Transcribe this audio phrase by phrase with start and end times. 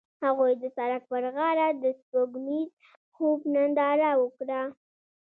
[0.23, 2.69] هغوی د سړک پر غاړه د سپوږمیز
[3.15, 4.61] خوب ننداره وکړه.